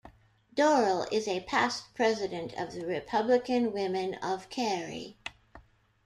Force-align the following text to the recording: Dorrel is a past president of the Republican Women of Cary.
Dorrel 0.55 1.05
is 1.11 1.27
a 1.27 1.41
past 1.41 1.93
president 1.93 2.53
of 2.55 2.71
the 2.73 2.87
Republican 2.87 3.71
Women 3.71 4.15
of 4.15 4.49
Cary. 4.49 5.19